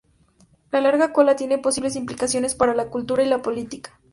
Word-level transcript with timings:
La 0.71 0.81
larga 0.81 1.13
cola 1.13 1.35
tiene 1.35 1.59
posibles 1.59 1.95
implicaciones 1.95 2.55
para 2.55 2.73
la 2.73 2.89
cultura 2.89 3.21
y 3.21 3.27
la 3.27 3.43
política. 3.43 3.99